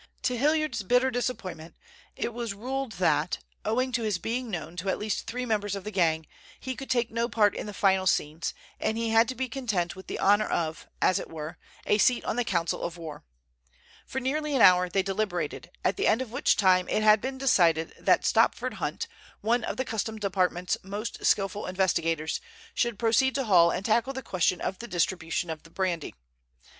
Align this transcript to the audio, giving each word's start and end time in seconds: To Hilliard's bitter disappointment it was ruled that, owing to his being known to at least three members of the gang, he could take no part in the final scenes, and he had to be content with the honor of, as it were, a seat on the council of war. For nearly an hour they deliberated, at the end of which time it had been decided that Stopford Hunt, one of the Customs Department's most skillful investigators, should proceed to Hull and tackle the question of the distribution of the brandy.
To 0.23 0.35
Hilliard's 0.35 0.81
bitter 0.81 1.11
disappointment 1.11 1.75
it 2.15 2.33
was 2.33 2.55
ruled 2.55 2.93
that, 2.93 3.37
owing 3.63 3.91
to 3.91 4.01
his 4.01 4.17
being 4.17 4.49
known 4.49 4.75
to 4.77 4.89
at 4.89 4.97
least 4.97 5.27
three 5.27 5.45
members 5.45 5.75
of 5.75 5.83
the 5.83 5.91
gang, 5.91 6.25
he 6.59 6.75
could 6.75 6.89
take 6.89 7.11
no 7.11 7.29
part 7.29 7.53
in 7.53 7.67
the 7.67 7.71
final 7.71 8.07
scenes, 8.07 8.55
and 8.79 8.97
he 8.97 9.11
had 9.11 9.27
to 9.27 9.35
be 9.35 9.47
content 9.47 9.95
with 9.95 10.07
the 10.07 10.17
honor 10.17 10.47
of, 10.49 10.87
as 11.03 11.19
it 11.19 11.29
were, 11.29 11.59
a 11.85 11.99
seat 11.99 12.25
on 12.25 12.35
the 12.35 12.43
council 12.43 12.81
of 12.81 12.97
war. 12.97 13.23
For 14.07 14.19
nearly 14.19 14.55
an 14.55 14.61
hour 14.63 14.89
they 14.89 15.03
deliberated, 15.03 15.69
at 15.85 15.97
the 15.97 16.07
end 16.07 16.23
of 16.23 16.31
which 16.31 16.57
time 16.57 16.89
it 16.89 17.03
had 17.03 17.21
been 17.21 17.37
decided 17.37 17.93
that 17.99 18.25
Stopford 18.25 18.73
Hunt, 18.81 19.07
one 19.41 19.63
of 19.63 19.77
the 19.77 19.85
Customs 19.85 20.21
Department's 20.21 20.77
most 20.81 21.23
skillful 21.23 21.67
investigators, 21.67 22.41
should 22.73 22.97
proceed 22.97 23.35
to 23.35 23.43
Hull 23.43 23.69
and 23.69 23.85
tackle 23.85 24.13
the 24.13 24.23
question 24.23 24.61
of 24.61 24.79
the 24.79 24.87
distribution 24.87 25.51
of 25.51 25.61
the 25.61 25.69
brandy. 25.69 26.15